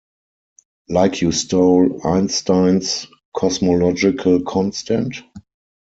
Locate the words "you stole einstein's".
1.21-3.05